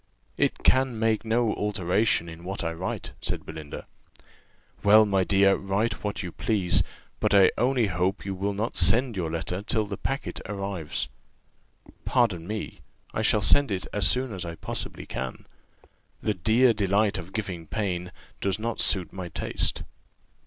[0.35, 3.85] "It can make no alteration in what I write," said Belinda.
[4.81, 6.81] "Well, my dear, write what you please;
[7.19, 11.07] but I only hope you will not send your letter till the packet arrives."
[12.03, 12.79] "Pardon me,
[13.13, 15.45] I shall send it as soon as I possibly can:
[16.19, 19.83] the 'dear delight of giving pain' does not suit my taste."